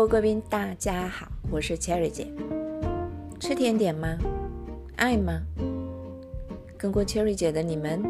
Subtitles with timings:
[0.00, 2.26] 各位贵宾，大家好，我是 Cherry 姐。
[3.38, 4.16] 吃甜点吗？
[4.96, 5.42] 爱吗？
[6.78, 8.02] 跟过 Cherry 姐的你们，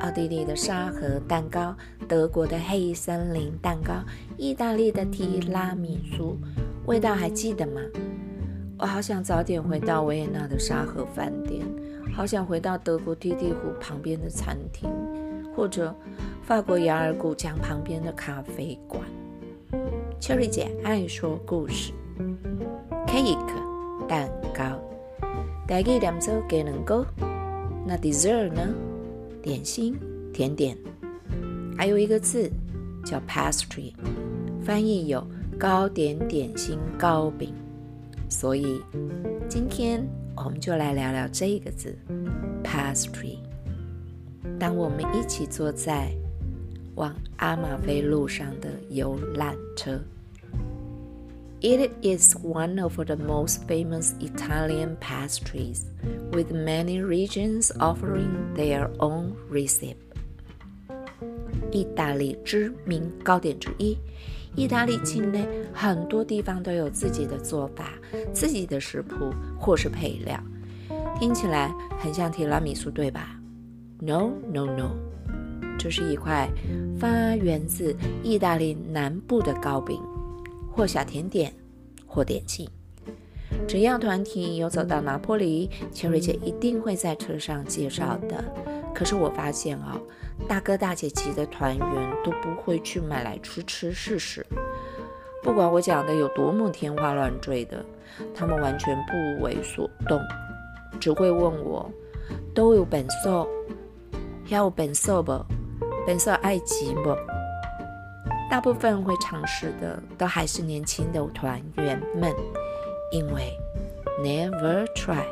[0.00, 1.76] 奥地利的沙盒蛋糕，
[2.08, 4.02] 德国的黑森林蛋糕，
[4.36, 6.36] 意大利的提拉米苏，
[6.86, 7.80] 味道还记得吗？
[8.76, 11.64] 我好想早点回到维也纳的沙盒饭店，
[12.12, 14.90] 好想回到德国梯地湖旁边的餐厅，
[15.54, 15.94] 或者
[16.42, 19.00] 法国雅尔古墙旁边的咖啡馆。
[20.20, 21.92] Cherry 姐爱说故事
[23.06, 23.38] ，cake
[24.08, 24.78] 蛋糕，
[25.66, 27.06] 大概两周给能够。
[27.86, 28.74] 那 dessert 呢？
[29.40, 29.96] 点心、
[30.34, 30.76] 甜点，
[31.76, 32.50] 还有一个字
[33.06, 33.94] 叫 pastry，
[34.60, 35.24] 翻译有
[35.58, 37.54] 糕点、点心、糕饼。
[38.28, 38.82] 所以
[39.48, 40.04] 今天
[40.36, 41.96] 我们就来聊聊这个字
[42.64, 43.38] pastry。
[44.58, 46.10] 当我们一起坐在
[46.96, 49.98] 往阿马菲路上的游览车。
[51.60, 55.86] It is one of the most famous Italian pastries,
[56.30, 59.96] with many regions offering their own recipe.
[61.72, 63.98] 意大利知名糕点之一，
[64.54, 67.94] 意大利境内很多地方都有自己的做法、
[68.32, 70.40] 自己的食谱或是配料。
[71.18, 73.36] 听起来很像提拉米苏，对吧
[73.98, 74.92] ？No, no, no.
[75.76, 76.48] 这是一块
[77.00, 80.00] 发源自意大利南部的糕饼，
[80.78, 81.52] 或小甜点，
[82.06, 82.70] 或点心。
[83.66, 88.44] 只要团体有走到拿坡里，千瑞姐一定会在车上介绍的。
[88.94, 90.00] 可是我发现哦，
[90.46, 94.46] 大哥大姐级的团员都不会去买来吃吃试试。
[95.42, 97.84] 不管我讲的有多么天花乱坠的，
[98.32, 100.20] 他们完全不为所动，
[101.00, 101.90] 只会问我：
[102.54, 103.44] 都有本色，
[104.46, 105.44] 有本色不？
[106.06, 107.16] 本色爱寂寞，
[108.50, 112.34] 大部分会尝试的都还是年轻的团员们，
[113.12, 113.52] 因为
[114.22, 115.22] never try,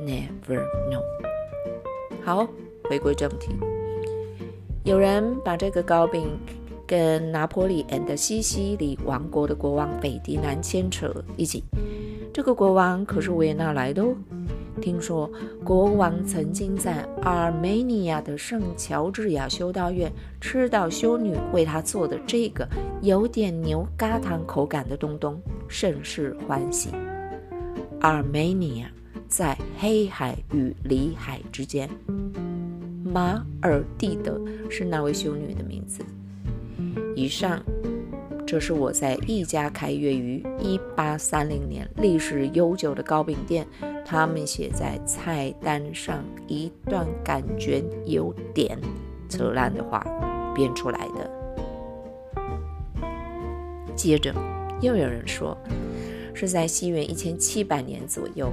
[0.00, 0.58] never
[0.90, 1.02] know。
[2.24, 2.48] 好，
[2.84, 3.50] 回归正题，
[4.84, 6.26] 有人把这个糕饼
[6.86, 11.62] 跟拿破里 and 西西里王国的国王斐迪南牵扯一起，
[12.32, 14.14] 这个国王可是维也纳来的哦。
[14.80, 15.30] 听说
[15.62, 20.10] 国王曾经在阿尔梅尼亚的圣乔治亚修道院
[20.40, 22.66] 吃到修女为他做的这个
[23.02, 26.90] 有点牛轧糖口感的东东，甚是欢喜。
[28.00, 28.90] 阿尔梅尼亚
[29.28, 31.88] 在黑海与里海之间，
[33.04, 34.40] 马尔蒂德
[34.70, 36.04] 是那位修女的名字。
[37.14, 37.62] 以上。
[38.52, 43.66] 这是我在一家开业于一八三零年、历史悠久的糕饼店，
[44.04, 48.78] 他们写在菜单上一段感觉有点
[49.26, 50.04] 扯烂的话
[50.54, 51.30] 编出来的。
[53.96, 54.34] 接着
[54.82, 55.56] 又有人说
[56.34, 58.52] 是在西元一千七百年左右，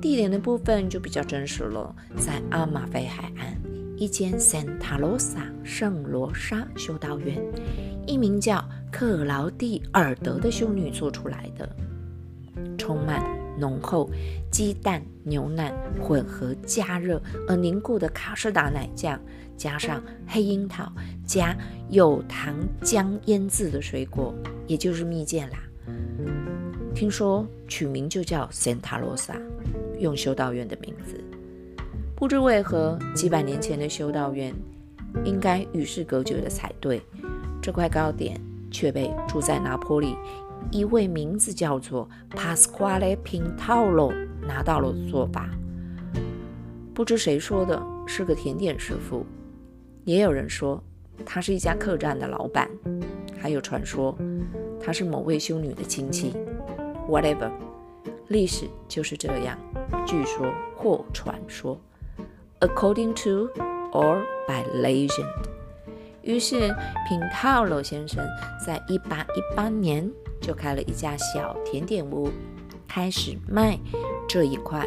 [0.00, 3.60] 地点的部分就比较真实了，在阿马菲海岸
[3.96, 7.36] 一间 Santa Rosa 圣罗莎修道院，
[8.06, 8.64] 一名叫。
[8.90, 11.68] 克劳蒂尔德的修女做出来的，
[12.76, 13.22] 充满
[13.58, 14.10] 浓厚
[14.50, 19.20] 鸡蛋、牛奶混合加热而凝固的卡士达奶酱，
[19.56, 20.90] 加上黑樱桃，
[21.24, 21.56] 加
[21.88, 24.34] 有糖浆腌制的水果，
[24.66, 25.58] 也就是蜜饯啦。
[26.94, 29.40] 听说取名就叫 Santa Rosa，
[29.98, 31.22] 用修道院的名字。
[32.16, 34.54] 不知为何，几百年前的修道院
[35.24, 37.00] 应该与世隔绝的才对。
[37.62, 38.38] 这块糕点。
[38.70, 40.16] 却被住在拿坡里
[40.70, 45.48] 一位名字叫做 Pasquale Pintalo 拿到了做法。
[46.94, 49.24] 不知谁说的，是个甜点师傅；
[50.04, 50.82] 也有人说
[51.24, 52.68] 他是一家客栈的老板；
[53.38, 54.16] 还有传说
[54.78, 56.34] 他是某位修女的亲戚。
[57.08, 57.50] Whatever，
[58.28, 59.58] 历史就是这样。
[60.06, 61.80] 据说或传说
[62.60, 63.48] ，according to
[63.92, 65.49] or by legend。
[66.22, 66.74] 于是，
[67.08, 68.24] 平套罗先生
[68.64, 70.08] 在一八一八年
[70.40, 72.30] 就开了一家小甜点屋，
[72.86, 73.78] 开始卖
[74.28, 74.86] 这一块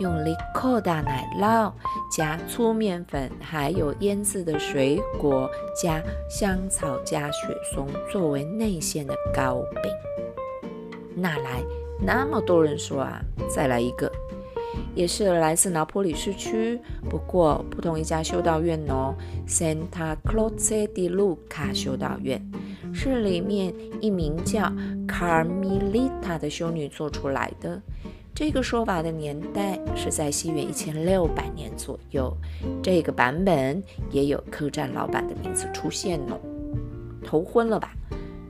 [0.00, 1.72] 用利口大奶酪
[2.10, 9.92] 加粗面粉，还有腌制的水果加香草加雪松作为内馅的糕饼。
[11.16, 11.62] 哪来
[11.98, 13.20] 那么多人说啊？
[13.48, 14.10] 再来一个。
[14.94, 16.78] 也是来自拿坡里市区，
[17.10, 19.14] 不过不同一家修道院哦
[19.46, 22.40] ，Santa Croce di Luca 修道院
[22.92, 24.72] 是里面一名叫
[25.08, 27.80] Carmelita 的修女做出来的。
[28.34, 32.36] 这个说法的年代是在西元一千六百年左右。
[32.82, 36.38] 这个版本也有客栈老板的名字出现哦。
[37.24, 37.92] 头昏了吧？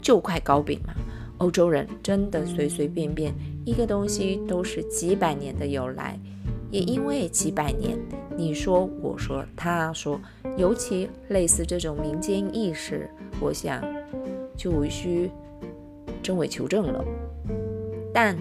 [0.00, 0.94] 就块糕饼嘛
[1.38, 3.32] 欧洲人真的随随便便
[3.64, 6.18] 一个东西都是几百年的由来，
[6.72, 7.98] 也因为几百年，
[8.34, 10.18] 你说我说他说，
[10.56, 13.08] 尤其类似这种民间意识，
[13.40, 13.84] 我想
[14.56, 15.30] 就无需
[16.22, 17.04] 真伪求证了。
[18.14, 18.34] 但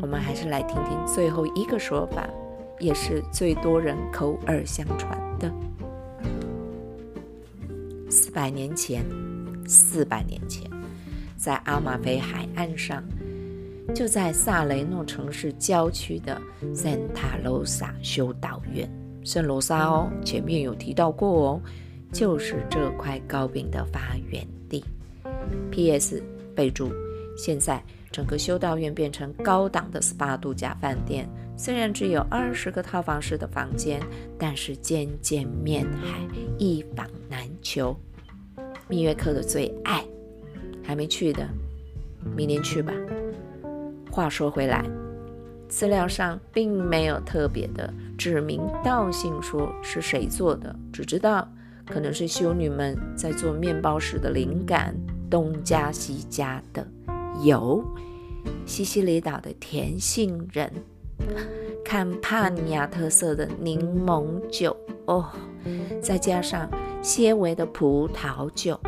[0.00, 2.28] 我们还是来听听最后一个说法，
[2.78, 5.52] 也是最多人口耳相传的。
[8.08, 9.04] 四百年前，
[9.66, 10.62] 四百年前，
[11.36, 13.02] 在阿马菲海岸上，
[13.94, 16.40] 就在萨雷诺城市郊区的
[16.74, 18.90] 圣塔罗萨修道院，
[19.24, 21.60] 圣罗萨哦，前面有提到过哦，
[22.12, 24.84] 就是这块糕饼的发源地。
[25.70, 26.22] P.S.
[26.54, 26.90] 备注：
[27.36, 27.82] 现在。
[28.12, 34.00] 整个修道院变成高档的 SPA 度假饭店，虽然只有二十个套房式的房间，
[34.38, 37.94] 但是间间面海，一房难求。
[38.88, 40.02] 蜜月客的最爱，
[40.82, 41.46] 还没去的，
[42.34, 42.94] 明年去吧。
[44.16, 44.82] 话说回来，
[45.68, 51.46] 资料上并没有特别的指名道姓说是谁做的，只知道
[51.86, 54.96] 可能是修女们在做面包时的灵感，
[55.28, 56.88] 东加西加的。
[57.42, 57.84] 有
[58.64, 60.72] 西西里岛的甜杏仁，
[61.84, 64.74] 看帕尼亚特色的柠檬酒
[65.04, 65.26] 哦，
[66.00, 66.70] 再加上
[67.02, 68.80] 纤维的葡萄酒，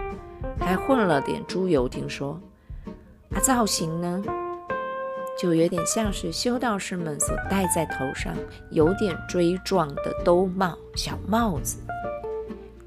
[0.58, 1.86] 还混了点猪油。
[1.86, 2.40] 听说
[3.28, 4.24] 啊，造型呢，
[5.38, 8.34] 就有点像是修道士们所戴在头上
[8.70, 11.78] 有点锥状的兜帽小帽子。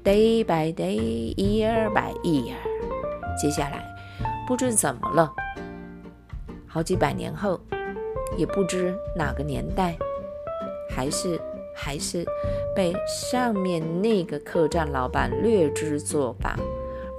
[0.04, 2.56] Day by day, year by year，
[3.40, 3.82] 接下来
[4.46, 5.32] 不知怎么了。
[6.66, 7.58] 好几百年后，
[8.36, 9.96] 也不知哪个年代，
[10.90, 11.40] 还是
[11.74, 12.24] 还是
[12.74, 16.56] 被上面那个客栈老板略知作罢，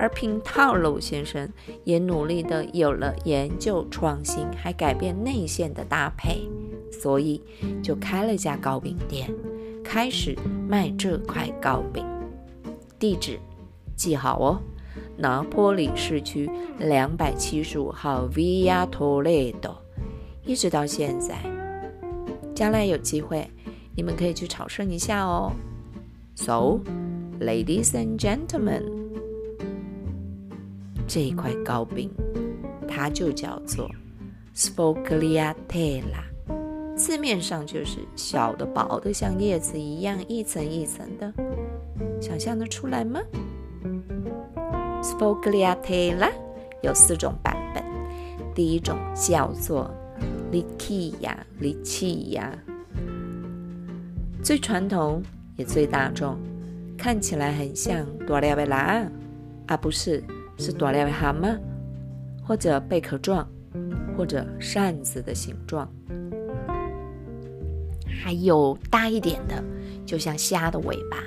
[0.04, 1.50] 而平套路先生
[1.86, 6.42] 也努力的有了研究创新，还改变内馅的搭配，
[6.92, 7.42] 所以
[7.82, 9.34] 就开了家糕饼店，
[9.82, 12.06] 开始卖这块糕饼。
[13.00, 13.40] 地址
[13.96, 14.62] 记好哦。
[15.16, 19.76] 拿坡里市区两百七十五号 Via Toledo，
[20.44, 21.38] 一直到现在。
[22.54, 23.50] 将来有机会，
[23.96, 25.54] 你们可以去朝圣一下哦。
[26.36, 26.82] So,
[27.40, 29.03] ladies and gentlemen，
[31.08, 32.10] 这一块糕饼，
[32.88, 33.90] 它就叫做
[34.56, 36.24] Sfogliatella，
[36.96, 41.34] 字面上就是小的、薄的，像叶子一样，一层一层的。
[42.22, 43.20] 想象得出来吗
[45.02, 46.32] ？Sfogliatella
[46.82, 47.84] 有四种版本，
[48.56, 49.92] 第一种叫做
[50.52, 52.58] l i c i a l i c i a
[54.42, 55.22] 最传统
[55.58, 56.38] 也最大众，
[56.98, 59.06] 看起来很像多利维拉，
[59.68, 60.24] 啊不是，
[60.58, 61.60] 是多利维蛤蟆，
[62.44, 63.48] 或者贝壳状，
[64.18, 65.92] 或者扇子的形状，
[68.24, 69.64] 还有大一点的，
[70.06, 71.18] 就像虾的尾巴。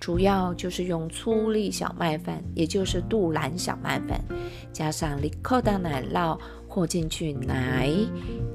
[0.00, 4.16] 主要就是用粗粒小麦粉，也就是杜兰小麦粉，
[4.72, 7.90] 加上利克的奶酪和进去奶、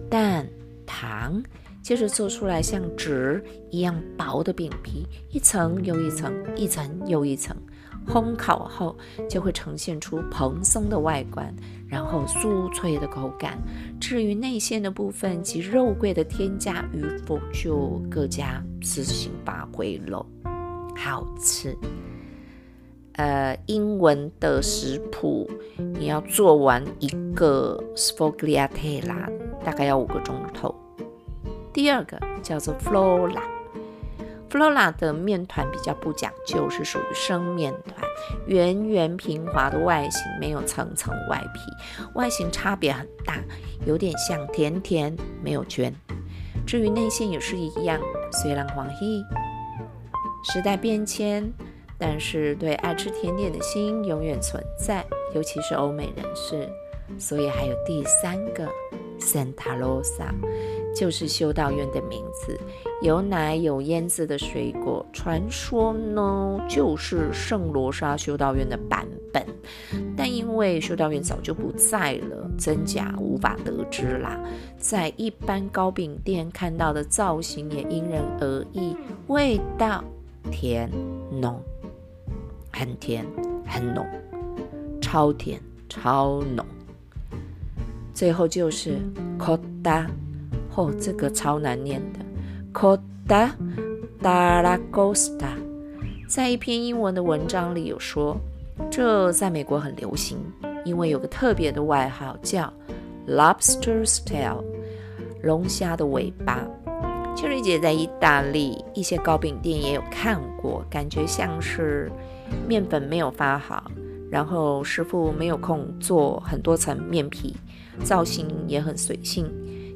[0.10, 0.48] 蛋、
[0.86, 1.44] 糖，
[1.82, 7.56] 接着做出来像纸一样薄的饼皮，一层又一层，一层又一层，
[8.08, 8.96] 烘烤后
[9.30, 11.54] 就会呈现出蓬松的外观，
[11.88, 13.58] 然后酥脆的口感。
[14.00, 20.26] 至于内馅的部分及肉桂的添加与否，就各家自行发挥了。
[20.96, 21.76] 好吃，
[23.14, 29.32] 呃，英文的食谱，你要做完一个 sfogliatella，
[29.64, 30.74] 大概要五个钟头。
[31.74, 33.44] 第二个叫做 f l o r a
[34.54, 38.08] Flora 的面团比较不讲究，是属于生面团，
[38.46, 41.60] 圆圆平滑的外形，没有层层外皮，
[42.14, 43.40] 外形差别很大，
[43.84, 45.92] 有点像甜甜，没有圈。
[46.68, 48.00] 至于内馅也是一样，
[48.32, 49.26] 虽然黄黑。
[50.44, 51.52] 时代变迁，
[51.98, 56.70] 但是对爱吃甜点的心永远存在，尤其是欧美人士。
[57.18, 58.68] 所以还有第三个
[59.20, 60.30] Santa Rosa，
[60.96, 62.58] 就是修道院的名字，
[63.04, 65.06] 有奶有腌制的水果。
[65.12, 69.46] 传说呢，就是圣罗莎修道院的版本，
[70.16, 74.40] 但因为修道院早就不在了，真假无法得知啦。
[74.78, 78.96] 在一般糕饼店看到的造型也因人而异，
[79.28, 80.04] 味道。
[80.52, 80.92] 甜
[81.32, 81.58] 浓，
[82.74, 83.26] 很甜
[83.66, 84.06] 很浓，
[85.02, 85.58] 超甜
[85.88, 86.66] 超浓。
[88.14, 88.98] 最后就是
[89.40, 90.06] coda，
[90.76, 92.20] 哦，这个超难念的
[92.74, 93.52] Cota
[94.22, 95.48] d'aragosta。
[96.28, 98.36] 在一篇英文的文章里有说，
[98.90, 100.40] 这在美国很流行，
[100.84, 102.74] 因为有个特别的外号叫
[103.28, 104.64] Lobster's Tail，
[105.44, 106.66] 龙虾的尾巴。
[107.36, 112.12] 秋瑞姐在意大利一些糕饼店也有看过，感觉像是
[112.68, 113.92] 面粉没有发好，
[114.30, 117.56] 然后师傅没有空做很多层面皮，
[118.04, 119.48] 造型也很随性。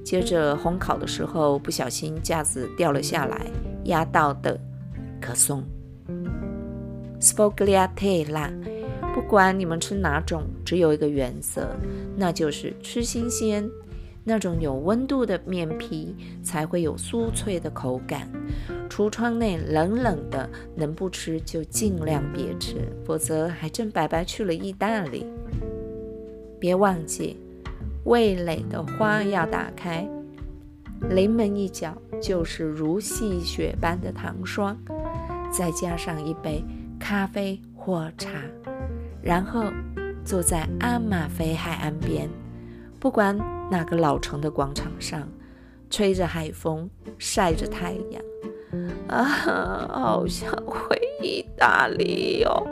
[0.08, 3.46] 接着烘烤的时候不小心架子掉了下来，
[3.84, 4.58] 压到的
[5.20, 5.62] 可颂。
[7.20, 8.50] Sfogliatella，
[9.14, 11.76] 不管你们吃哪种，只有一个原则，
[12.16, 13.70] 那就是吃新鲜。
[14.24, 18.30] 那种有温度的面皮才会有酥脆的口感。
[18.90, 25.26] 橱窗内冷冷的，能不吃就尽量别吃，否则还真白白去了意大利。
[26.62, 27.38] 别忘记，
[28.08, 30.08] 味蕾的花要打开，
[31.10, 34.76] 临门一脚就是如细雪般的糖霜，
[35.52, 36.64] 再加上一杯
[37.00, 38.32] 咖啡或茶，
[39.22, 39.64] 然后
[40.26, 42.28] 坐在阿马菲海岸边，
[43.00, 43.38] 不管。
[43.70, 45.28] 那个老城的广场上，
[45.90, 48.24] 吹着海风，晒着太阳，
[49.10, 49.26] 啊，
[49.90, 52.66] 好想回意大利哟！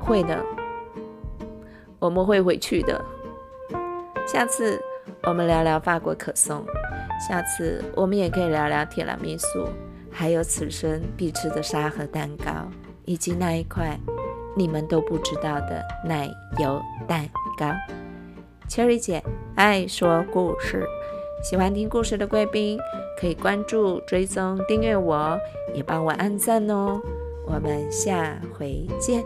[0.00, 0.44] 会的，
[2.04, 3.02] 我们会回去的。
[4.26, 4.78] 下次
[5.22, 6.62] 我们聊聊法国可颂，
[7.26, 9.66] 下次我们也可以聊聊提拉米苏，
[10.10, 12.68] 还有此生必吃的沙盒蛋糕，
[13.06, 13.98] 以及那一块
[14.54, 17.26] 你们都不知道的奶油蛋。
[17.56, 17.72] 糕
[18.68, 19.22] ，Cherry 姐
[19.54, 20.86] 爱说故事，
[21.42, 22.78] 喜欢听故事的贵宾
[23.18, 25.38] 可以关注、追踪、订阅我，
[25.72, 27.00] 也帮我按赞哦。
[27.46, 29.24] 我们下回见。